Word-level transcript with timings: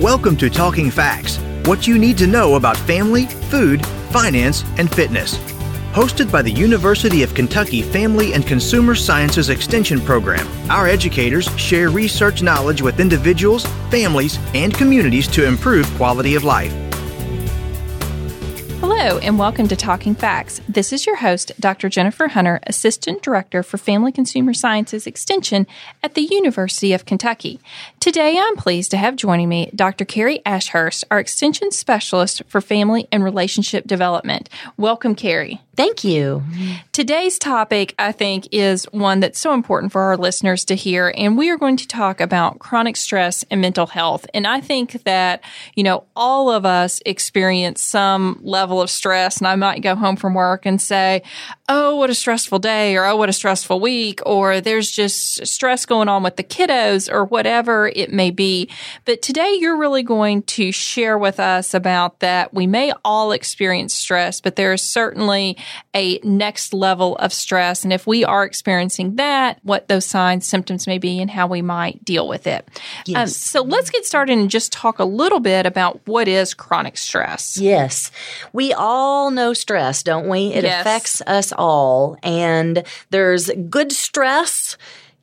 Welcome 0.00 0.36
to 0.36 0.50
Talking 0.50 0.90
Facts 0.90 1.38
what 1.64 1.86
you 1.86 1.98
need 1.98 2.18
to 2.18 2.26
know 2.26 2.56
about 2.56 2.76
family, 2.76 3.24
food, 3.24 3.84
finance, 4.10 4.62
and 4.76 4.94
fitness. 4.94 5.38
Hosted 5.94 6.30
by 6.30 6.42
the 6.42 6.52
University 6.52 7.22
of 7.22 7.34
Kentucky 7.34 7.80
Family 7.80 8.34
and 8.34 8.46
Consumer 8.46 8.94
Sciences 8.94 9.48
Extension 9.48 9.98
Program, 10.02 10.46
our 10.70 10.86
educators 10.86 11.48
share 11.58 11.88
research 11.88 12.42
knowledge 12.42 12.82
with 12.82 13.00
individuals, 13.00 13.64
families, 13.90 14.38
and 14.52 14.74
communities 14.74 15.26
to 15.28 15.46
improve 15.46 15.90
quality 15.94 16.34
of 16.34 16.44
life. 16.44 16.85
Hello, 18.80 19.18
and 19.18 19.38
welcome 19.38 19.66
to 19.68 19.74
Talking 19.74 20.14
Facts. 20.14 20.60
This 20.68 20.92
is 20.92 21.06
your 21.06 21.16
host, 21.16 21.50
Dr. 21.58 21.88
Jennifer 21.88 22.28
Hunter, 22.28 22.60
Assistant 22.66 23.22
Director 23.22 23.62
for 23.62 23.78
Family 23.78 24.12
Consumer 24.12 24.52
Sciences 24.52 25.06
Extension 25.06 25.66
at 26.02 26.14
the 26.14 26.22
University 26.22 26.92
of 26.92 27.06
Kentucky. 27.06 27.58
Today, 28.00 28.38
I'm 28.38 28.56
pleased 28.56 28.90
to 28.90 28.98
have 28.98 29.16
joining 29.16 29.48
me 29.48 29.70
Dr. 29.74 30.04
Carrie 30.04 30.42
Ashurst, 30.44 31.04
our 31.10 31.18
Extension 31.18 31.70
Specialist 31.70 32.42
for 32.48 32.60
Family 32.60 33.08
and 33.10 33.24
Relationship 33.24 33.86
Development. 33.86 34.48
Welcome, 34.76 35.14
Carrie. 35.14 35.62
Thank 35.74 36.04
you. 36.04 36.42
Today's 36.92 37.38
topic, 37.38 37.94
I 37.98 38.12
think, 38.12 38.48
is 38.50 38.84
one 38.92 39.20
that's 39.20 39.38
so 39.38 39.52
important 39.52 39.92
for 39.92 40.00
our 40.02 40.16
listeners 40.16 40.64
to 40.66 40.74
hear. 40.74 41.12
And 41.14 41.36
we 41.36 41.50
are 41.50 41.58
going 41.58 41.76
to 41.76 41.86
talk 41.86 42.20
about 42.20 42.58
chronic 42.60 42.96
stress 42.96 43.44
and 43.50 43.60
mental 43.60 43.86
health. 43.86 44.26
And 44.32 44.46
I 44.46 44.60
think 44.60 45.04
that, 45.04 45.42
you 45.74 45.82
know, 45.82 46.04
all 46.16 46.50
of 46.50 46.64
us 46.64 47.02
experience 47.04 47.82
some 47.82 48.40
level 48.42 48.65
of 48.72 48.90
stress. 48.90 49.38
And 49.38 49.46
I 49.46 49.56
might 49.56 49.82
go 49.82 49.94
home 49.94 50.16
from 50.16 50.34
work 50.34 50.66
and 50.66 50.80
say, 50.80 51.22
oh, 51.68 51.96
what 51.96 52.10
a 52.10 52.14
stressful 52.14 52.60
day, 52.60 52.96
or 52.96 53.04
oh, 53.04 53.16
what 53.16 53.28
a 53.28 53.32
stressful 53.32 53.80
week, 53.80 54.20
or 54.24 54.60
there's 54.60 54.90
just 54.90 55.46
stress 55.46 55.84
going 55.84 56.08
on 56.08 56.22
with 56.22 56.36
the 56.36 56.44
kiddos, 56.44 57.12
or 57.12 57.24
whatever 57.24 57.88
it 57.88 58.12
may 58.12 58.30
be. 58.30 58.68
But 59.04 59.22
today 59.22 59.56
you're 59.58 59.76
really 59.76 60.02
going 60.02 60.42
to 60.42 60.70
share 60.70 61.18
with 61.18 61.40
us 61.40 61.74
about 61.74 62.20
that. 62.20 62.54
We 62.54 62.66
may 62.66 62.92
all 63.04 63.32
experience 63.32 63.94
stress, 63.94 64.40
but 64.40 64.56
there 64.56 64.72
is 64.72 64.82
certainly 64.82 65.56
a 65.94 66.18
next 66.22 66.72
level 66.72 67.16
of 67.16 67.32
stress. 67.32 67.82
And 67.82 67.92
if 67.92 68.06
we 68.06 68.24
are 68.24 68.44
experiencing 68.44 69.16
that, 69.16 69.58
what 69.62 69.88
those 69.88 70.06
signs, 70.06 70.46
symptoms 70.46 70.86
may 70.86 70.98
be, 70.98 71.20
and 71.20 71.30
how 71.30 71.46
we 71.46 71.62
might 71.62 72.04
deal 72.04 72.28
with 72.28 72.46
it. 72.46 72.64
Um, 72.68 72.82
yes. 73.06 73.16
Um, 73.16 73.28
so 73.28 73.62
let's 73.62 73.90
get 73.90 74.04
started 74.04 74.38
and 74.38 74.50
just 74.50 74.72
talk 74.72 74.98
a 74.98 75.04
little 75.04 75.40
bit 75.40 75.66
about 75.66 76.00
what 76.06 76.28
is 76.28 76.54
chronic 76.54 76.96
stress. 76.96 77.58
Yes. 77.58 78.12
We 78.52 78.72
all 78.72 79.30
know 79.30 79.52
stress, 79.52 80.02
don't 80.02 80.28
we? 80.28 80.52
It 80.52 80.64
yes. 80.64 80.80
affects 80.82 81.22
us 81.26 81.52
all. 81.56 82.16
And 82.22 82.84
there's 83.10 83.50
good 83.68 83.92
stress 83.92 84.76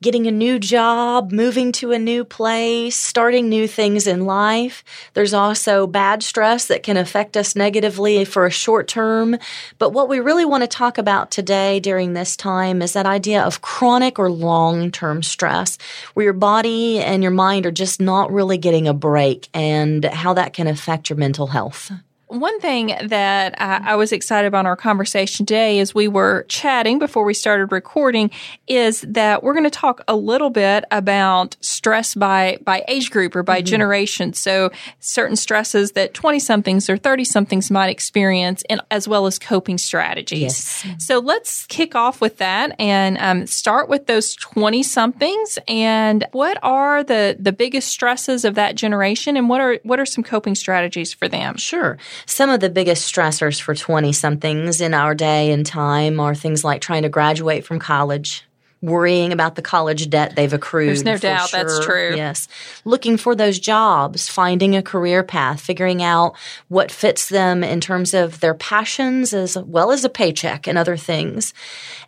getting 0.03 0.27
a 0.27 0.31
new 0.31 0.59
job, 0.59 1.31
moving 1.31 1.71
to 1.71 1.93
a 1.93 1.97
new 1.97 2.25
place, 2.25 2.95
starting 2.95 3.47
new 3.47 3.67
things 3.67 4.05
in 4.05 4.25
life. 4.25 4.83
There's 5.13 5.33
also 5.33 5.87
bad 5.87 6.21
stress 6.21 6.67
that 6.67 6.83
can 6.83 6.97
affect 6.97 7.37
us 7.37 7.55
negatively 7.55 8.25
for 8.25 8.45
a 8.45 8.51
short 8.51 8.89
term. 8.89 9.37
But 9.79 9.91
what 9.91 10.09
we 10.09 10.19
really 10.19 10.45
want 10.45 10.61
to 10.61 10.67
talk 10.67 10.97
about 10.97 11.31
today 11.31 11.79
during 11.79 12.13
this 12.13 12.35
time 12.35 12.81
is 12.81 12.93
that 12.93 13.05
idea 13.05 13.41
of 13.41 13.61
chronic 13.61 14.19
or 14.19 14.29
long 14.29 14.91
term 14.91 15.23
stress, 15.23 15.77
where 16.13 16.25
your 16.25 16.33
body 16.33 16.99
and 16.99 17.23
your 17.23 17.31
mind 17.31 17.65
are 17.65 17.71
just 17.71 18.01
not 18.01 18.31
really 18.31 18.57
getting 18.57 18.87
a 18.87 18.93
break 18.93 19.47
and 19.53 20.03
how 20.03 20.33
that 20.33 20.53
can 20.53 20.67
affect 20.67 21.09
your 21.09 21.17
mental 21.17 21.47
health. 21.47 21.91
One 22.33 22.59
thing 22.59 22.95
that 23.03 23.61
I, 23.61 23.91
I, 23.91 23.95
was 23.95 24.11
excited 24.11 24.47
about 24.47 24.61
in 24.61 24.65
our 24.65 24.75
conversation 24.75 25.45
today 25.45 25.79
as 25.79 25.93
we 25.93 26.07
were 26.07 26.47
chatting 26.49 26.97
before 26.97 27.23
we 27.23 27.35
started 27.35 27.71
recording 27.71 28.31
is 28.67 29.01
that 29.01 29.43
we're 29.43 29.53
going 29.53 29.65
to 29.65 29.69
talk 29.69 30.01
a 30.07 30.15
little 30.15 30.49
bit 30.49 30.83
about 30.89 31.55
stress 31.61 32.15
by, 32.15 32.57
by 32.63 32.83
age 32.87 33.11
group 33.11 33.35
or 33.35 33.43
by 33.43 33.59
mm-hmm. 33.59 33.67
generation. 33.67 34.33
So 34.33 34.71
certain 34.99 35.35
stresses 35.35 35.91
that 35.91 36.15
20 36.15 36.39
somethings 36.39 36.89
or 36.89 36.97
30 36.97 37.23
somethings 37.23 37.69
might 37.69 37.89
experience 37.89 38.63
and 38.67 38.81
as 38.89 39.07
well 39.07 39.27
as 39.27 39.37
coping 39.37 39.77
strategies. 39.77 40.41
Yes. 40.41 40.85
So 40.97 41.19
let's 41.19 41.67
kick 41.67 41.93
off 41.93 42.19
with 42.19 42.39
that 42.39 42.75
and 42.79 43.15
um, 43.19 43.45
start 43.45 43.89
with 43.89 44.07
those 44.07 44.35
20 44.37 44.81
somethings 44.81 45.59
and 45.67 46.25
what 46.31 46.57
are 46.63 47.03
the, 47.03 47.37
the 47.39 47.51
biggest 47.51 47.89
stresses 47.89 48.43
of 48.43 48.55
that 48.55 48.73
generation 48.73 49.37
and 49.37 49.49
what 49.49 49.61
are, 49.61 49.79
what 49.83 49.99
are 49.99 50.05
some 50.07 50.23
coping 50.23 50.55
strategies 50.55 51.13
for 51.13 51.27
them? 51.27 51.57
Sure. 51.57 51.99
Some 52.25 52.49
of 52.49 52.61
the 52.61 52.69
biggest 52.69 53.13
stressors 53.13 53.61
for 53.61 53.75
20 53.75 54.13
somethings 54.13 54.81
in 54.81 54.93
our 54.93 55.13
day 55.13 55.51
and 55.51 55.65
time 55.65 56.19
are 56.19 56.33
things 56.33 56.63
like 56.63 56.81
trying 56.81 57.03
to 57.03 57.09
graduate 57.09 57.65
from 57.65 57.79
college, 57.79 58.45
worrying 58.83 59.31
about 59.31 59.55
the 59.55 59.61
college 59.61 60.09
debt 60.09 60.35
they've 60.35 60.51
accrued. 60.51 60.89
There's 60.89 61.05
no 61.05 61.17
doubt 61.17 61.49
sure. 61.49 61.63
that's 61.63 61.85
true. 61.85 62.15
Yes. 62.15 62.49
Looking 62.83 63.15
for 63.15 63.33
those 63.33 63.57
jobs, 63.57 64.27
finding 64.27 64.75
a 64.75 64.83
career 64.83 65.23
path, 65.23 65.61
figuring 65.61 66.03
out 66.03 66.35
what 66.67 66.91
fits 66.91 67.29
them 67.29 67.63
in 67.63 67.79
terms 67.79 68.13
of 68.13 68.41
their 68.41 68.53
passions 68.53 69.33
as 69.33 69.57
well 69.57 69.91
as 69.91 70.03
a 70.03 70.09
paycheck 70.09 70.67
and 70.67 70.77
other 70.77 70.97
things. 70.97 71.53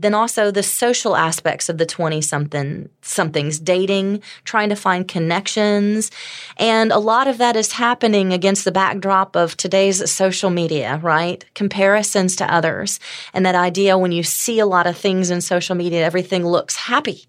Then 0.02 0.13
also 0.13 0.52
the 0.52 0.63
social 0.63 1.16
aspects 1.16 1.69
of 1.69 1.78
the 1.78 1.86
20 1.86 2.19
something 2.22 2.90
somethings, 3.02 3.59
dating, 3.59 4.22
trying 4.44 4.69
to 4.69 4.75
find 4.75 5.07
connections. 5.07 6.12
And 6.57 6.92
a 6.92 6.97
lot 6.97 7.28
of 7.28 7.38
that 7.38 7.56
is 7.56 7.72
happening 7.72 8.34
against 8.34 8.66
the 8.66 8.72
backdrop 8.72 9.36
of 9.36 9.56
today's 9.56 10.09
social 10.12 10.50
media, 10.50 11.00
right? 11.03 11.46
Comparisons 11.53 12.36
to 12.38 12.53
others. 12.53 13.00
And 13.34 13.46
that 13.46 13.56
idea 13.56 13.97
when 13.97 14.12
you 14.12 14.24
see 14.24 14.59
a 14.59 14.66
lot 14.66 14.88
of 14.88 14.97
things 14.97 15.30
in 15.30 15.40
social 15.40 15.75
media, 15.75 16.03
everything 16.03 16.46
looks 16.46 16.64
looks 16.65 16.75
happy. 16.75 17.27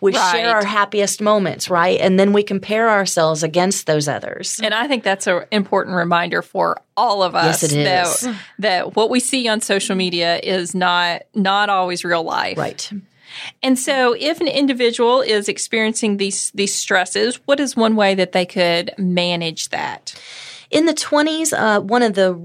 We 0.00 0.14
right. 0.14 0.32
share 0.32 0.54
our 0.54 0.64
happiest 0.64 1.20
moments, 1.20 1.68
right? 1.68 2.00
And 2.00 2.18
then 2.18 2.32
we 2.32 2.42
compare 2.42 2.88
ourselves 2.88 3.42
against 3.42 3.86
those 3.86 4.08
others. 4.08 4.60
And 4.62 4.72
I 4.72 4.86
think 4.86 5.02
that's 5.02 5.26
an 5.26 5.42
important 5.50 5.96
reminder 5.96 6.40
for 6.40 6.80
all 6.96 7.22
of 7.22 7.34
us 7.34 7.62
yes, 7.70 8.20
that, 8.22 8.36
that 8.60 8.96
what 8.96 9.10
we 9.10 9.20
see 9.20 9.46
on 9.48 9.60
social 9.60 9.96
media 9.96 10.38
is 10.38 10.74
not 10.74 11.22
not 11.34 11.68
always 11.68 12.04
real 12.04 12.22
life. 12.22 12.56
Right. 12.56 12.90
And 13.62 13.78
so 13.78 14.14
if 14.18 14.40
an 14.40 14.48
individual 14.48 15.20
is 15.20 15.48
experiencing 15.48 16.16
these 16.16 16.50
these 16.52 16.74
stresses, 16.74 17.36
what 17.46 17.60
is 17.60 17.76
one 17.76 17.96
way 17.96 18.14
that 18.14 18.32
they 18.32 18.46
could 18.46 18.92
manage 18.96 19.68
that? 19.68 20.14
In 20.70 20.86
the 20.86 20.94
20s, 20.94 21.52
uh, 21.52 21.80
one 21.80 22.02
of 22.02 22.14
the 22.14 22.40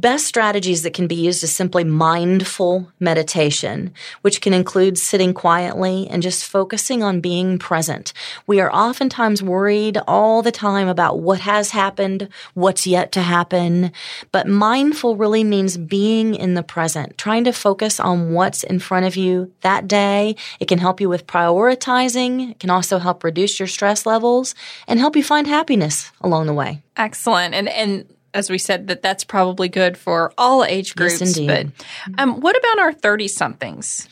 Best 0.00 0.24
strategies 0.24 0.82
that 0.82 0.94
can 0.94 1.06
be 1.06 1.14
used 1.14 1.44
is 1.44 1.52
simply 1.52 1.84
mindful 1.84 2.90
meditation, 3.00 3.92
which 4.22 4.40
can 4.40 4.54
include 4.54 4.96
sitting 4.96 5.34
quietly 5.34 6.08
and 6.08 6.22
just 6.22 6.46
focusing 6.46 7.02
on 7.02 7.20
being 7.20 7.58
present. 7.58 8.14
We 8.46 8.60
are 8.60 8.72
oftentimes 8.72 9.42
worried 9.42 9.98
all 10.08 10.40
the 10.40 10.52
time 10.52 10.88
about 10.88 11.18
what 11.18 11.40
has 11.40 11.72
happened, 11.72 12.30
what's 12.54 12.86
yet 12.86 13.12
to 13.12 13.20
happen, 13.20 13.92
but 14.32 14.48
mindful 14.48 15.16
really 15.16 15.44
means 15.44 15.76
being 15.76 16.34
in 16.34 16.54
the 16.54 16.62
present, 16.62 17.18
trying 17.18 17.44
to 17.44 17.52
focus 17.52 18.00
on 18.00 18.32
what's 18.32 18.64
in 18.64 18.78
front 18.78 19.04
of 19.04 19.16
you 19.16 19.52
that 19.60 19.86
day. 19.86 20.34
It 20.60 20.68
can 20.68 20.78
help 20.78 21.02
you 21.02 21.10
with 21.10 21.26
prioritizing. 21.26 22.52
It 22.52 22.58
can 22.58 22.70
also 22.70 23.00
help 23.00 23.22
reduce 23.22 23.60
your 23.60 23.68
stress 23.68 24.06
levels 24.06 24.54
and 24.88 24.98
help 24.98 25.14
you 25.14 25.22
find 25.22 25.46
happiness 25.46 26.10
along 26.22 26.46
the 26.46 26.54
way. 26.54 26.82
Excellent. 26.96 27.54
And, 27.54 27.68
and, 27.68 28.06
as 28.34 28.50
we 28.50 28.58
said, 28.58 28.86
that 28.88 29.02
that's 29.02 29.24
probably 29.24 29.68
good 29.68 29.96
for 29.96 30.32
all 30.38 30.64
age 30.64 30.94
groups. 30.94 31.20
Yes, 31.20 31.36
indeed. 31.36 31.72
But 32.06 32.20
um, 32.20 32.40
what 32.40 32.56
about 32.56 32.78
our 32.78 32.92
30 32.92 33.28
somethings? 33.28 34.08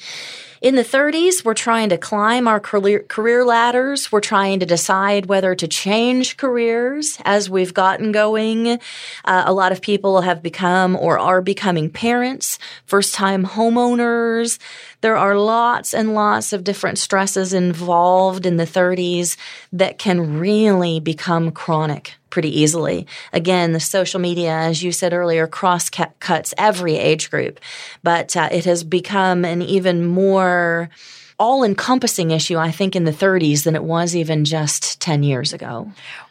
In 0.61 0.75
the 0.75 0.83
30s, 0.83 1.45
we're 1.45 1.55
trying 1.55 1.89
to 1.91 1.99
climb 1.99 2.49
our 2.49 2.59
career, 2.59 3.05
career 3.07 3.45
ladders. 3.45 4.11
We're 4.11 4.21
trying 4.21 4.59
to 4.59 4.67
decide 4.67 5.27
whether 5.27 5.55
to 5.55 5.69
change 5.69 6.37
careers 6.37 7.19
as 7.25 7.49
we've 7.49 7.73
gotten 7.73 8.11
going. 8.11 8.81
Uh, 9.25 9.45
a 9.47 9.53
lot 9.53 9.71
of 9.71 9.81
people 9.81 10.23
have 10.23 10.43
become 10.43 10.97
or 10.97 11.17
are 11.17 11.41
becoming 11.41 11.91
parents, 11.91 12.59
first 12.87 13.15
time 13.15 13.45
homeowners. 13.45 14.59
There 15.01 15.17
are 15.17 15.37
lots 15.39 15.95
and 15.95 16.15
lots 16.15 16.53
of 16.53 16.65
different 16.65 16.99
stresses 16.99 17.53
involved 17.53 18.47
in 18.47 18.57
the 18.57 18.65
30s 18.65 19.37
that 19.73 19.99
can 19.99 20.39
really 20.39 20.99
become 21.01 21.53
chronic 21.53 22.15
pretty 22.31 22.61
easily. 22.61 23.07
Again, 23.33 23.73
the 23.73 23.81
social 23.81 24.21
media, 24.21 24.53
as 24.53 24.83
you 24.83 24.93
said 24.93 25.13
earlier, 25.13 25.47
cross 25.47 25.89
cuts 25.89 26.53
every 26.59 26.97
age 26.97 27.31
group, 27.31 27.61
but 28.03 28.37
uh, 28.37 28.49
it 28.53 28.65
has 28.65 28.85
become 28.85 29.45
an 29.45 29.63
even 29.63 30.05
more 30.05 30.91
all 31.39 31.63
encompassing 31.63 32.33
issue, 32.33 32.57
I 32.57 32.73
think, 32.73 32.97
in 32.97 33.05
the 33.05 33.13
30s 33.13 33.63
than 33.63 33.77
it 33.77 33.85
was 33.85 34.17
even 34.17 34.45
just 34.45 35.01
10 35.01 35.23
years 35.23 35.53
ago. 35.53 35.91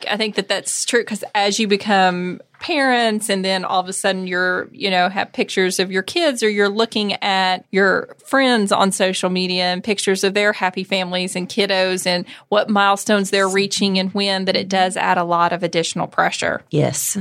I 0.10 0.18
think 0.18 0.36
that 0.36 0.50
that's 0.50 0.84
true 0.84 1.00
because 1.02 1.24
as 1.34 1.60
you 1.60 1.68
become 1.68 2.42
parents 2.60 3.30
and 3.30 3.44
then 3.44 3.64
all 3.64 3.80
of 3.80 3.88
a 3.88 3.94
sudden 3.94 4.28
you're, 4.28 4.68
you 4.72 4.90
know, 4.90 5.10
have 5.10 5.32
pictures 5.34 5.80
of 5.80 5.92
your 5.92 6.04
kids 6.04 6.44
or 6.44 6.50
you're 6.50 6.70
looking 6.70 7.14
at 7.24 7.66
your 7.72 8.16
friends 8.26 8.72
on 8.72 8.92
social 8.92 9.30
media 9.30 9.66
and 9.66 9.84
pictures 9.84 10.24
of 10.24 10.34
their 10.34 10.54
happy 10.54 10.84
families 10.84 11.36
and 11.36 11.50
kiddos 11.50 12.06
and 12.06 12.26
what 12.50 12.70
milestones 12.70 13.30
they're 13.30 13.50
reaching 13.50 14.00
and 14.00 14.14
when 14.14 14.46
that 14.46 14.56
it 14.56 14.70
does 14.70 14.98
add 14.98 15.18
a 15.18 15.24
lot 15.24 15.54
of 15.54 15.64
additional 15.64 16.08
pressure. 16.08 16.62
Yes. 16.70 17.18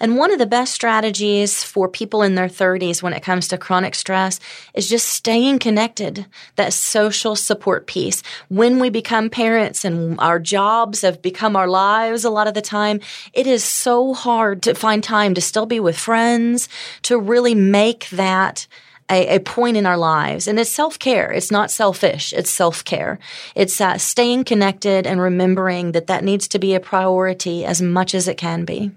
And 0.00 0.16
one 0.16 0.32
of 0.32 0.38
the 0.38 0.46
best 0.46 0.74
strategies 0.74 1.62
for 1.62 1.88
people 1.88 2.22
in 2.22 2.34
their 2.34 2.48
30s 2.48 3.02
when 3.02 3.12
it 3.12 3.22
comes 3.22 3.48
to 3.48 3.58
chronic 3.58 3.94
stress 3.94 4.40
is 4.74 4.88
just 4.88 5.08
staying 5.08 5.58
connected, 5.58 6.26
that 6.56 6.72
social 6.72 7.36
support 7.36 7.86
piece. 7.86 8.22
When 8.48 8.78
we 8.78 8.90
become 8.90 9.30
parents 9.30 9.84
and 9.84 10.18
our 10.20 10.38
jobs 10.38 11.02
have 11.02 11.22
become 11.22 11.56
our 11.56 11.68
lives 11.68 12.24
a 12.24 12.30
lot 12.30 12.46
of 12.46 12.54
the 12.54 12.62
time, 12.62 13.00
it 13.32 13.46
is 13.46 13.64
so 13.64 14.14
hard 14.14 14.62
to 14.62 14.74
find 14.74 15.02
time 15.02 15.34
to 15.34 15.40
still 15.40 15.66
be 15.66 15.80
with 15.80 15.98
friends, 15.98 16.68
to 17.02 17.18
really 17.18 17.54
make 17.54 18.08
that 18.10 18.66
a, 19.10 19.36
a 19.36 19.40
point 19.40 19.76
in 19.76 19.86
our 19.86 19.96
lives. 19.96 20.48
And 20.48 20.58
it's 20.58 20.70
self 20.70 20.98
care. 20.98 21.30
It's 21.32 21.50
not 21.50 21.70
selfish. 21.70 22.32
It's 22.32 22.50
self 22.50 22.84
care. 22.84 23.18
It's 23.54 23.80
uh, 23.80 23.98
staying 23.98 24.44
connected 24.44 25.06
and 25.06 25.20
remembering 25.20 25.92
that 25.92 26.06
that 26.06 26.24
needs 26.24 26.48
to 26.48 26.58
be 26.58 26.74
a 26.74 26.80
priority 26.80 27.64
as 27.64 27.82
much 27.82 28.14
as 28.14 28.28
it 28.28 28.36
can 28.36 28.64
be. 28.64 28.90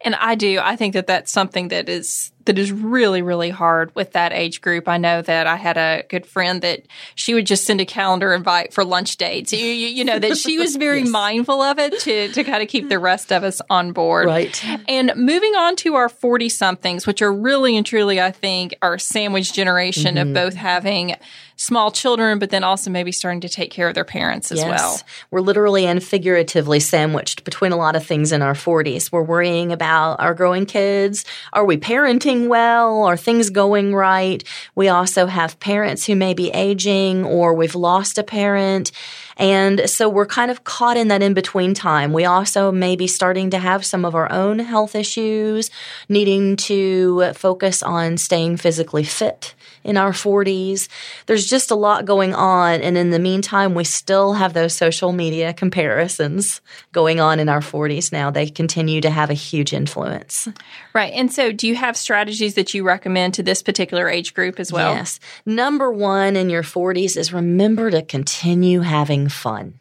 And 0.00 0.14
I 0.16 0.34
do. 0.34 0.58
I 0.60 0.76
think 0.76 0.94
that 0.94 1.06
that's 1.06 1.32
something 1.32 1.68
that 1.68 1.88
is 1.88 2.32
that 2.46 2.58
is 2.58 2.72
really, 2.72 3.22
really 3.22 3.50
hard 3.50 3.94
with 3.94 4.12
that 4.12 4.32
age 4.32 4.60
group. 4.60 4.88
I 4.88 4.96
know 4.96 5.22
that 5.22 5.46
I 5.46 5.56
had 5.56 5.76
a 5.76 6.04
good 6.08 6.26
friend 6.26 6.60
that 6.62 6.82
she 7.14 7.34
would 7.34 7.46
just 7.46 7.64
send 7.64 7.80
a 7.80 7.84
calendar 7.84 8.34
invite 8.34 8.72
for 8.72 8.84
lunch 8.84 9.16
dates. 9.16 9.52
You, 9.52 9.64
you, 9.64 9.88
you 9.88 10.04
know, 10.04 10.18
that 10.18 10.36
she 10.36 10.58
was 10.58 10.76
very 10.76 11.00
yes. 11.02 11.08
mindful 11.08 11.60
of 11.60 11.78
it 11.78 11.98
to, 12.00 12.28
to 12.32 12.44
kind 12.44 12.62
of 12.62 12.68
keep 12.68 12.88
the 12.88 12.98
rest 12.98 13.32
of 13.32 13.44
us 13.44 13.60
on 13.70 13.92
board. 13.92 14.26
Right. 14.26 14.64
And 14.88 15.12
moving 15.16 15.54
on 15.54 15.76
to 15.76 15.94
our 15.94 16.08
40 16.08 16.48
somethings, 16.48 17.06
which 17.06 17.22
are 17.22 17.32
really 17.32 17.76
and 17.76 17.86
truly, 17.86 18.20
I 18.20 18.32
think, 18.32 18.74
our 18.82 18.98
sandwich 18.98 19.51
generation 19.52 20.16
mm-hmm. 20.16 20.28
of 20.28 20.34
both 20.34 20.54
having 20.54 21.16
small 21.56 21.90
children, 21.90 22.38
but 22.38 22.50
then 22.50 22.64
also 22.64 22.90
maybe 22.90 23.12
starting 23.12 23.40
to 23.40 23.48
take 23.48 23.70
care 23.70 23.88
of 23.88 23.94
their 23.94 24.04
parents 24.04 24.50
as 24.50 24.58
yes. 24.58 24.68
well. 24.68 25.00
We're 25.30 25.40
literally 25.40 25.86
and 25.86 26.02
figuratively 26.02 26.80
sandwiched 26.80 27.44
between 27.44 27.72
a 27.72 27.76
lot 27.76 27.96
of 27.96 28.04
things 28.04 28.32
in 28.32 28.42
our 28.42 28.54
40s. 28.54 29.12
We're 29.12 29.22
worrying 29.22 29.72
about 29.72 30.20
our 30.20 30.34
growing 30.34 30.66
kids. 30.66 31.24
Are 31.52 31.64
we 31.64 31.76
parenting 31.76 32.48
well? 32.48 33.04
Are 33.04 33.16
things 33.16 33.50
going 33.50 33.94
right? 33.94 34.42
We 34.74 34.88
also 34.88 35.26
have 35.26 35.60
parents 35.60 36.06
who 36.06 36.16
may 36.16 36.34
be 36.34 36.50
aging 36.50 37.24
or 37.24 37.54
we've 37.54 37.74
lost 37.74 38.18
a 38.18 38.22
parent. 38.22 38.92
And 39.36 39.88
so 39.88 40.08
we're 40.08 40.26
kind 40.26 40.50
of 40.50 40.64
caught 40.64 40.96
in 40.96 41.08
that 41.08 41.22
in 41.22 41.34
between 41.34 41.74
time. 41.74 42.12
We 42.12 42.24
also 42.24 42.70
may 42.70 42.96
be 42.96 43.06
starting 43.06 43.50
to 43.50 43.58
have 43.58 43.84
some 43.84 44.04
of 44.04 44.14
our 44.14 44.30
own 44.30 44.58
health 44.58 44.94
issues, 44.94 45.70
needing 46.08 46.56
to 46.56 47.32
focus 47.32 47.82
on 47.82 48.18
staying 48.18 48.58
physically 48.58 49.04
fit 49.04 49.54
in 49.84 49.96
our 49.96 50.12
40s. 50.12 50.88
There's 51.26 51.41
just 51.46 51.70
a 51.70 51.74
lot 51.74 52.04
going 52.04 52.34
on. 52.34 52.80
And 52.80 52.96
in 52.96 53.10
the 53.10 53.18
meantime, 53.18 53.74
we 53.74 53.84
still 53.84 54.34
have 54.34 54.52
those 54.52 54.74
social 54.74 55.12
media 55.12 55.52
comparisons 55.52 56.60
going 56.92 57.20
on 57.20 57.40
in 57.40 57.48
our 57.48 57.60
40s 57.60 58.12
now. 58.12 58.30
They 58.30 58.48
continue 58.48 59.00
to 59.00 59.10
have 59.10 59.30
a 59.30 59.34
huge 59.34 59.72
influence. 59.72 60.48
Right. 60.92 61.12
And 61.12 61.32
so, 61.32 61.52
do 61.52 61.66
you 61.66 61.76
have 61.76 61.96
strategies 61.96 62.54
that 62.54 62.74
you 62.74 62.84
recommend 62.84 63.34
to 63.34 63.42
this 63.42 63.62
particular 63.62 64.08
age 64.08 64.34
group 64.34 64.60
as 64.60 64.72
well? 64.72 64.94
Yes. 64.94 65.20
Number 65.46 65.90
one 65.90 66.36
in 66.36 66.50
your 66.50 66.62
40s 66.62 67.16
is 67.16 67.32
remember 67.32 67.90
to 67.90 68.02
continue 68.02 68.80
having 68.80 69.28
fun. 69.28 69.80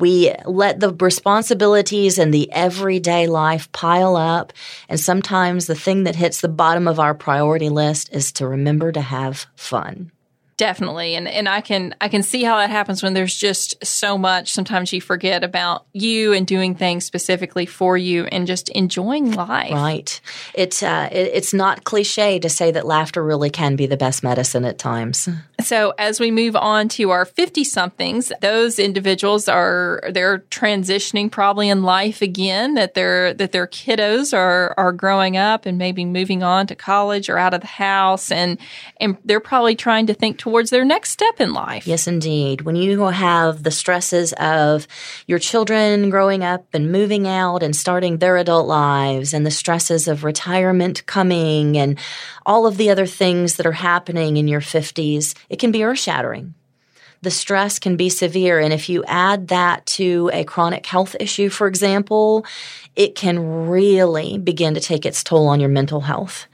We 0.00 0.32
let 0.44 0.80
the 0.80 0.94
responsibilities 0.94 2.18
and 2.18 2.32
the 2.32 2.50
everyday 2.52 3.26
life 3.26 3.70
pile 3.72 4.16
up. 4.16 4.52
And 4.88 5.00
sometimes 5.00 5.66
the 5.66 5.74
thing 5.74 6.04
that 6.04 6.16
hits 6.16 6.40
the 6.40 6.48
bottom 6.48 6.86
of 6.86 7.00
our 7.00 7.14
priority 7.14 7.68
list 7.68 8.12
is 8.12 8.30
to 8.32 8.46
remember 8.46 8.92
to 8.92 9.00
have 9.00 9.46
fun. 9.56 10.12
Definitely. 10.58 11.14
And 11.14 11.28
and 11.28 11.48
I 11.48 11.60
can 11.60 11.94
I 12.00 12.08
can 12.08 12.24
see 12.24 12.42
how 12.42 12.56
that 12.58 12.68
happens 12.68 13.00
when 13.00 13.14
there's 13.14 13.34
just 13.34 13.86
so 13.86 14.18
much. 14.18 14.52
Sometimes 14.52 14.92
you 14.92 15.00
forget 15.00 15.44
about 15.44 15.86
you 15.92 16.32
and 16.32 16.44
doing 16.44 16.74
things 16.74 17.04
specifically 17.04 17.64
for 17.64 17.96
you 17.96 18.24
and 18.24 18.44
just 18.44 18.68
enjoying 18.70 19.30
life. 19.32 19.72
Right. 19.72 20.20
It's 20.54 20.82
uh, 20.82 21.08
it, 21.12 21.30
it's 21.32 21.54
not 21.54 21.84
cliche 21.84 22.40
to 22.40 22.48
say 22.48 22.72
that 22.72 22.84
laughter 22.84 23.24
really 23.24 23.50
can 23.50 23.76
be 23.76 23.86
the 23.86 23.96
best 23.96 24.24
medicine 24.24 24.64
at 24.64 24.78
times. 24.78 25.28
So 25.60 25.92
as 25.98 26.20
we 26.20 26.30
move 26.30 26.54
on 26.54 26.88
to 26.90 27.10
our 27.10 27.24
50 27.24 27.64
somethings, 27.64 28.30
those 28.40 28.78
individuals 28.78 29.48
are 29.48 30.00
they're 30.12 30.38
transitioning 30.50 31.32
probably 31.32 31.68
in 31.68 31.82
life 31.82 32.22
again 32.22 32.74
that 32.74 32.94
their 32.94 33.34
that 33.34 33.50
their 33.50 33.66
kiddos 33.66 34.32
are 34.32 34.72
are 34.76 34.92
growing 34.92 35.36
up 35.36 35.66
and 35.66 35.76
maybe 35.76 36.04
moving 36.04 36.44
on 36.44 36.68
to 36.68 36.76
college 36.76 37.28
or 37.28 37.38
out 37.38 37.54
of 37.54 37.60
the 37.60 37.66
house 37.66 38.30
and 38.30 38.58
and 39.00 39.18
they're 39.24 39.40
probably 39.40 39.74
trying 39.74 40.06
to 40.06 40.14
think 40.14 40.38
towards 40.38 40.70
their 40.70 40.84
next 40.84 41.10
step 41.10 41.40
in 41.40 41.52
life. 41.52 41.88
Yes, 41.88 42.06
indeed. 42.06 42.60
When 42.60 42.76
you 42.76 43.06
have 43.06 43.64
the 43.64 43.72
stresses 43.72 44.32
of 44.34 44.86
your 45.26 45.40
children 45.40 46.08
growing 46.08 46.44
up 46.44 46.66
and 46.72 46.92
moving 46.92 47.26
out 47.26 47.64
and 47.64 47.74
starting 47.74 48.18
their 48.18 48.36
adult 48.36 48.68
lives 48.68 49.34
and 49.34 49.44
the 49.44 49.50
stresses 49.50 50.06
of 50.06 50.22
retirement 50.22 51.04
coming 51.06 51.76
and 51.76 51.98
all 52.46 52.66
of 52.66 52.78
the 52.78 52.88
other 52.88 53.04
things 53.06 53.56
that 53.56 53.66
are 53.66 53.72
happening 53.72 54.38
in 54.38 54.48
your 54.48 54.62
50s, 54.62 55.34
it 55.48 55.58
can 55.58 55.70
be 55.72 55.84
earth 55.84 55.98
shattering 55.98 56.54
the 57.22 57.30
stress 57.30 57.78
can 57.78 57.96
be 57.96 58.08
severe. 58.08 58.60
And 58.60 58.72
if 58.72 58.88
you 58.88 59.04
add 59.06 59.48
that 59.48 59.84
to 59.86 60.30
a 60.32 60.44
chronic 60.44 60.86
health 60.86 61.16
issue, 61.18 61.48
for 61.48 61.66
example, 61.66 62.46
it 62.94 63.14
can 63.14 63.68
really 63.68 64.38
begin 64.38 64.74
to 64.74 64.80
take 64.80 65.04
its 65.04 65.24
toll 65.24 65.48
on 65.48 65.60
your 65.60 65.68
mental 65.68 66.00
health. 66.00 66.46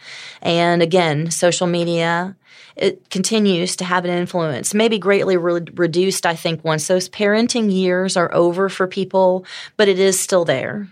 And 0.43 0.83
again, 0.83 1.31
social 1.31 1.67
media, 1.67 2.37
it 2.77 3.09
continues 3.11 3.77
to 3.77 3.85
have 3.85 4.05
an 4.05 4.11
influence, 4.11 4.75
maybe 4.75 4.99
greatly 4.99 5.37
re- 5.37 5.61
reduced, 5.75 6.27
I 6.27 6.35
think, 6.35 6.65
once 6.65 6.89
those 6.89 7.09
parenting 7.09 7.73
years 7.73 8.17
are 8.17 8.33
over 8.35 8.69
for 8.69 8.87
people, 8.87 9.45
but 9.77 9.89
it 9.89 9.99
is 9.99 10.19
still 10.19 10.45
there. 10.45 10.89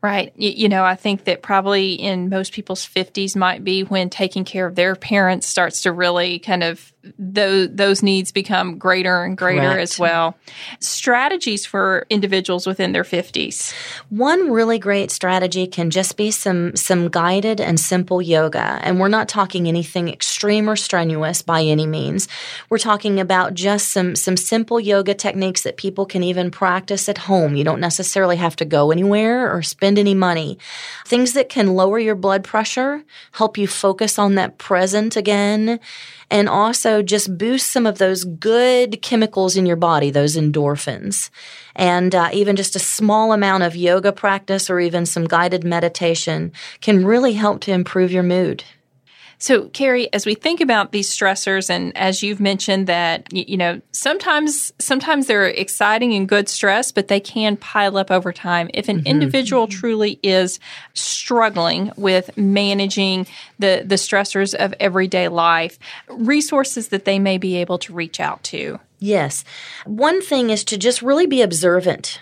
Right. 0.00 0.32
You, 0.36 0.50
you, 0.50 0.68
know, 0.68 0.84
I 0.84 0.94
think 0.94 1.24
that 1.24 1.42
probably 1.42 1.94
in 1.94 2.28
most 2.28 2.52
people's 2.52 2.86
50s 2.86 3.34
might 3.34 3.64
be 3.64 3.82
when 3.82 4.10
taking 4.10 4.44
care 4.44 4.64
of 4.64 4.76
their 4.76 4.94
parents 4.94 5.48
starts 5.48 5.82
to 5.82 5.92
really 5.92 6.38
kind 6.38 6.62
of 6.62 6.92
those 7.18 7.68
those 7.72 8.02
needs 8.02 8.32
become 8.32 8.78
greater 8.78 9.22
and 9.24 9.36
greater 9.36 9.60
Correct. 9.60 9.80
as 9.80 9.98
well. 9.98 10.36
Strategies 10.80 11.64
for 11.66 12.06
individuals 12.10 12.66
within 12.66 12.92
their 12.92 13.04
50s. 13.04 13.72
One 14.10 14.50
really 14.50 14.78
great 14.78 15.10
strategy 15.10 15.66
can 15.66 15.90
just 15.90 16.16
be 16.16 16.30
some 16.30 16.74
some 16.76 17.08
guided 17.08 17.60
and 17.60 17.78
simple 17.78 18.20
yoga. 18.20 18.80
And 18.82 18.98
we're 19.00 19.08
not 19.08 19.28
talking 19.28 19.68
anything 19.68 20.08
extreme 20.08 20.68
or 20.68 20.76
strenuous 20.76 21.42
by 21.42 21.62
any 21.62 21.86
means. 21.86 22.28
We're 22.70 22.78
talking 22.78 23.20
about 23.20 23.54
just 23.54 23.88
some 23.88 24.16
some 24.16 24.36
simple 24.36 24.80
yoga 24.80 25.14
techniques 25.14 25.62
that 25.62 25.76
people 25.76 26.06
can 26.06 26.22
even 26.22 26.50
practice 26.50 27.08
at 27.08 27.18
home. 27.18 27.56
You 27.56 27.64
don't 27.64 27.80
necessarily 27.80 28.36
have 28.36 28.56
to 28.56 28.64
go 28.64 28.90
anywhere 28.90 29.54
or 29.54 29.62
spend 29.62 29.98
any 29.98 30.14
money. 30.14 30.58
Things 31.06 31.32
that 31.32 31.48
can 31.48 31.74
lower 31.74 31.98
your 31.98 32.14
blood 32.14 32.44
pressure, 32.44 33.04
help 33.32 33.58
you 33.58 33.66
focus 33.66 34.18
on 34.18 34.34
that 34.34 34.58
present 34.58 35.16
again 35.16 35.80
and 36.30 36.48
also 36.48 36.97
just 37.02 37.38
boost 37.38 37.70
some 37.70 37.86
of 37.86 37.98
those 37.98 38.24
good 38.24 39.02
chemicals 39.02 39.56
in 39.56 39.66
your 39.66 39.76
body, 39.76 40.10
those 40.10 40.36
endorphins. 40.36 41.30
And 41.76 42.14
uh, 42.14 42.30
even 42.32 42.56
just 42.56 42.76
a 42.76 42.80
small 42.80 43.32
amount 43.32 43.62
of 43.62 43.76
yoga 43.76 44.12
practice 44.12 44.68
or 44.68 44.80
even 44.80 45.06
some 45.06 45.26
guided 45.26 45.64
meditation 45.64 46.52
can 46.80 47.04
really 47.04 47.34
help 47.34 47.60
to 47.62 47.72
improve 47.72 48.10
your 48.10 48.22
mood. 48.22 48.64
So, 49.40 49.68
Carrie, 49.68 50.12
as 50.12 50.26
we 50.26 50.34
think 50.34 50.60
about 50.60 50.90
these 50.90 51.08
stressors, 51.08 51.70
and 51.70 51.96
as 51.96 52.24
you've 52.24 52.40
mentioned 52.40 52.88
that, 52.88 53.32
you 53.32 53.56
know, 53.56 53.80
sometimes, 53.92 54.72
sometimes 54.80 55.28
they're 55.28 55.46
exciting 55.46 56.12
and 56.14 56.28
good 56.28 56.48
stress, 56.48 56.90
but 56.90 57.06
they 57.06 57.20
can 57.20 57.56
pile 57.56 57.96
up 57.96 58.10
over 58.10 58.32
time. 58.32 58.68
If 58.74 58.88
an 58.88 58.98
mm-hmm. 58.98 59.06
individual 59.06 59.68
truly 59.68 60.18
is 60.24 60.58
struggling 60.94 61.92
with 61.96 62.36
managing 62.36 63.28
the, 63.60 63.82
the 63.86 63.94
stressors 63.94 64.54
of 64.54 64.74
everyday 64.80 65.28
life, 65.28 65.78
resources 66.08 66.88
that 66.88 67.04
they 67.04 67.20
may 67.20 67.38
be 67.38 67.56
able 67.56 67.78
to 67.78 67.92
reach 67.92 68.18
out 68.18 68.42
to. 68.44 68.80
Yes. 68.98 69.44
One 69.86 70.20
thing 70.20 70.50
is 70.50 70.64
to 70.64 70.76
just 70.76 71.00
really 71.00 71.26
be 71.26 71.42
observant 71.42 72.20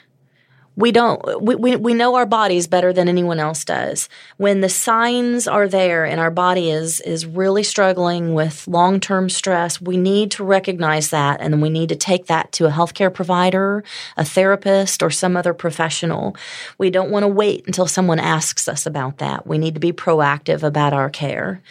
we 0.76 0.92
don't 0.92 1.42
we, 1.42 1.54
we, 1.54 1.76
we 1.76 1.94
know 1.94 2.14
our 2.14 2.26
bodies 2.26 2.66
better 2.66 2.92
than 2.92 3.08
anyone 3.08 3.40
else 3.40 3.64
does. 3.64 4.08
When 4.36 4.60
the 4.60 4.68
signs 4.68 5.48
are 5.48 5.68
there 5.68 6.04
and 6.04 6.20
our 6.20 6.30
body 6.30 6.70
is 6.70 7.00
is 7.00 7.26
really 7.26 7.62
struggling 7.62 8.34
with 8.34 8.68
long-term 8.68 9.30
stress 9.30 9.80
we 9.80 9.96
need 9.96 10.30
to 10.32 10.44
recognize 10.44 11.10
that 11.10 11.40
and 11.40 11.60
we 11.62 11.70
need 11.70 11.88
to 11.88 11.96
take 11.96 12.26
that 12.26 12.52
to 12.52 12.66
a 12.66 12.70
healthcare 12.70 13.12
provider 13.12 13.82
a 14.16 14.24
therapist 14.24 15.02
or 15.02 15.10
some 15.10 15.36
other 15.36 15.54
professional. 15.54 16.36
We 16.78 16.90
don't 16.90 17.10
want 17.10 17.24
to 17.24 17.28
wait 17.28 17.66
until 17.66 17.86
someone 17.86 18.18
asks 18.18 18.68
us 18.68 18.86
about 18.86 19.18
that. 19.18 19.46
We 19.46 19.58
need 19.58 19.74
to 19.74 19.80
be 19.80 19.92
proactive 19.92 20.62
about 20.62 20.92
our 20.92 21.10
care. 21.10 21.62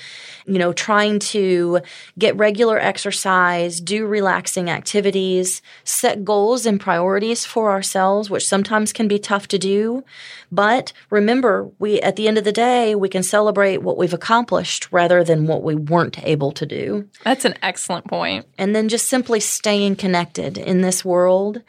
You 0.48 0.60
know, 0.60 0.74
trying 0.74 1.20
to 1.20 1.80
get 2.20 2.38
regular 2.38 2.80
exercise, 2.80 3.82
do 3.82 4.06
relaxing 4.06 4.70
activities, 4.70 5.62
set 5.84 6.24
goals 6.24 6.66
and 6.66 6.80
priorities 6.80 7.46
for 7.46 7.72
ourselves, 7.72 8.30
which 8.30 8.46
sometimes 8.48 8.94
can 8.96 9.08
be 9.08 9.20
tough 9.20 9.48
to 9.50 9.60
do. 9.60 10.04
But 10.52 10.94
remember, 11.12 11.70
we, 11.78 12.02
at 12.02 12.16
the 12.16 12.28
end 12.28 12.40
of 12.40 12.44
the 12.44 12.52
day, 12.52 12.96
we 12.96 13.10
can 13.10 13.22
celebrate 13.22 13.84
what 13.84 13.98
we've 13.98 14.14
accomplished 14.14 14.92
rather 14.92 15.24
than 15.24 15.46
what 15.46 15.62
we 15.62 15.76
weren't 15.76 16.24
able 16.24 16.52
to 16.54 16.66
do. 16.66 17.08
That's 17.24 17.46
an 17.46 17.56
excellent 17.62 18.08
point. 18.08 18.48
And 18.58 18.76
then 18.76 18.90
just 18.90 19.08
simply 19.08 19.40
staying 19.40 19.98
connected 19.98 20.58
in 20.58 20.82
this 20.82 21.06
world 21.06 21.62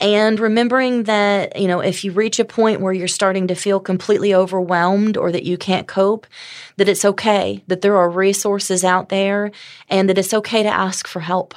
And 0.00 0.40
remembering 0.40 1.04
that, 1.04 1.58
you 1.58 1.68
know, 1.68 1.80
if 1.80 2.04
you 2.04 2.12
reach 2.12 2.40
a 2.40 2.44
point 2.44 2.80
where 2.80 2.92
you're 2.92 3.06
starting 3.08 3.46
to 3.48 3.54
feel 3.54 3.78
completely 3.78 4.34
overwhelmed 4.34 5.16
or 5.16 5.30
that 5.30 5.44
you 5.44 5.56
can't 5.56 5.86
cope, 5.86 6.26
that 6.76 6.88
it's 6.88 7.04
okay, 7.04 7.62
that 7.68 7.80
there 7.80 7.96
are 7.96 8.10
resources 8.10 8.84
out 8.84 9.08
there, 9.08 9.52
and 9.88 10.08
that 10.08 10.18
it's 10.18 10.34
okay 10.34 10.62
to 10.62 10.68
ask 10.68 11.06
for 11.06 11.20
help. 11.20 11.54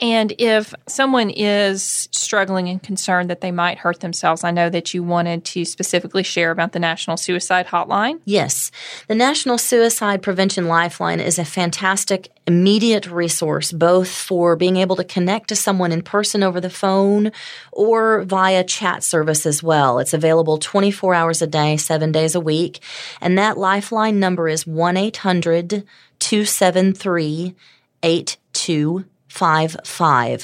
And 0.00 0.32
if 0.38 0.74
someone 0.86 1.28
is 1.30 2.08
struggling 2.12 2.68
and 2.68 2.80
concerned 2.80 3.28
that 3.30 3.40
they 3.40 3.50
might 3.50 3.78
hurt 3.78 3.98
themselves, 3.98 4.44
I 4.44 4.52
know 4.52 4.70
that 4.70 4.94
you 4.94 5.02
wanted 5.02 5.44
to 5.46 5.64
specifically 5.64 6.22
share 6.22 6.52
about 6.52 6.70
the 6.70 6.78
National 6.78 7.16
Suicide 7.16 7.66
Hotline. 7.66 8.20
Yes. 8.24 8.70
The 9.08 9.16
National 9.16 9.58
Suicide 9.58 10.22
Prevention 10.22 10.68
Lifeline 10.68 11.18
is 11.18 11.36
a 11.36 11.44
fantastic 11.44 12.30
immediate 12.46 13.10
resource, 13.10 13.72
both 13.72 14.08
for 14.08 14.54
being 14.54 14.76
able 14.76 14.94
to 14.96 15.04
connect 15.04 15.48
to 15.48 15.56
someone 15.56 15.90
in 15.90 16.02
person 16.02 16.44
over 16.44 16.60
the 16.60 16.70
phone 16.70 17.32
or 17.72 18.22
via 18.22 18.62
chat 18.62 19.02
service 19.02 19.46
as 19.46 19.64
well. 19.64 19.98
It's 19.98 20.14
available 20.14 20.58
24 20.58 21.12
hours 21.12 21.42
a 21.42 21.46
day, 21.48 21.76
seven 21.76 22.12
days 22.12 22.36
a 22.36 22.40
week. 22.40 22.78
And 23.20 23.36
that 23.36 23.58
lifeline 23.58 24.20
number 24.20 24.48
is 24.48 24.64
1 24.64 24.96
800 24.96 25.84
273 26.20 27.56
8255. 28.04 29.17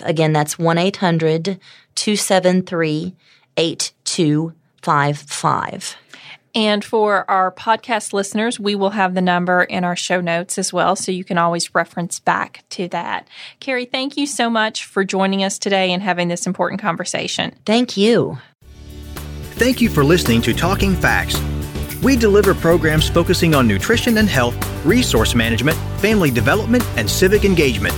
Again, 0.04 0.32
that's 0.32 0.58
1 0.58 0.78
800 0.78 1.60
273 1.94 3.14
8255. 3.56 5.96
And 6.56 6.84
for 6.84 7.28
our 7.28 7.50
podcast 7.50 8.12
listeners, 8.12 8.60
we 8.60 8.76
will 8.76 8.90
have 8.90 9.14
the 9.14 9.20
number 9.20 9.64
in 9.64 9.82
our 9.82 9.96
show 9.96 10.20
notes 10.20 10.56
as 10.56 10.72
well, 10.72 10.94
so 10.94 11.10
you 11.10 11.24
can 11.24 11.36
always 11.36 11.74
reference 11.74 12.20
back 12.20 12.62
to 12.70 12.86
that. 12.88 13.26
Carrie, 13.58 13.86
thank 13.86 14.16
you 14.16 14.26
so 14.26 14.48
much 14.48 14.84
for 14.84 15.02
joining 15.02 15.42
us 15.42 15.58
today 15.58 15.92
and 15.92 16.00
having 16.00 16.28
this 16.28 16.46
important 16.46 16.80
conversation. 16.80 17.56
Thank 17.66 17.96
you. 17.96 18.38
Thank 19.54 19.80
you 19.80 19.88
for 19.88 20.04
listening 20.04 20.42
to 20.42 20.54
Talking 20.54 20.94
Facts. 20.94 21.36
We 22.02 22.16
deliver 22.16 22.54
programs 22.54 23.08
focusing 23.08 23.54
on 23.54 23.66
nutrition 23.66 24.18
and 24.18 24.28
health, 24.28 24.56
resource 24.84 25.34
management, 25.34 25.76
family 26.00 26.30
development, 26.30 26.84
and 26.96 27.10
civic 27.10 27.44
engagement. 27.44 27.94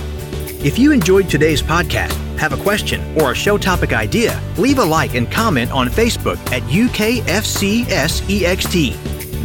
If 0.63 0.79
you 0.79 0.91
enjoyed 0.91 1.29
today's 1.29 1.61
podcast, 1.61 2.13
have 2.39 2.51
a 2.51 2.57
question, 2.57 2.99
or 3.21 3.31
a 3.31 3.35
show 3.35 3.59
topic 3.59 3.93
idea, 3.93 4.41
leave 4.57 4.79
a 4.79 4.83
like 4.83 5.13
and 5.13 5.31
comment 5.31 5.71
on 5.71 5.87
Facebook 5.87 6.37
at 6.51 6.63
UKFCSEXT. 6.63 7.27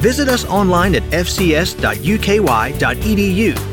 Visit 0.01 0.29
us 0.29 0.47
online 0.47 0.95
at 0.95 1.03
fcs.uky.edu 1.05 1.77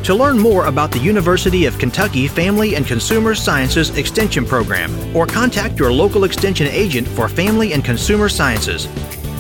to 0.04 0.14
learn 0.14 0.38
more 0.38 0.66
about 0.66 0.92
the 0.92 1.00
University 1.00 1.66
of 1.66 1.80
Kentucky 1.80 2.28
Family 2.28 2.76
and 2.76 2.86
Consumer 2.86 3.34
Sciences 3.34 3.98
Extension 3.98 4.46
Program 4.46 4.94
or 5.16 5.26
contact 5.26 5.80
your 5.80 5.94
local 5.94 6.26
extension 6.26 6.68
agent 6.68 7.08
for 7.08 7.30
Family 7.30 7.72
and 7.72 7.86
Consumer 7.86 8.28
Sciences. 8.28 8.88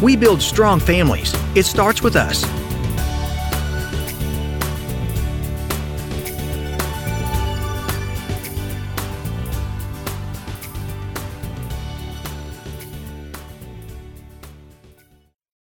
We 0.01 0.15
build 0.15 0.41
strong 0.41 0.79
families. 0.79 1.35
It 1.53 1.65
starts 1.65 2.01
with 2.01 2.15
us. 2.15 2.45